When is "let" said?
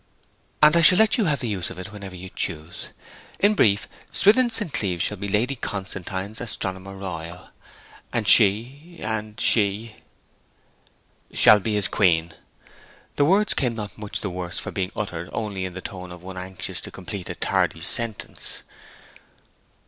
0.97-1.19